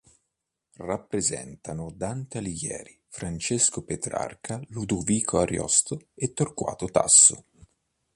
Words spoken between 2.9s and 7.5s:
Francesco Petrarca, Ludovico Ariosto e Torquato Tasso.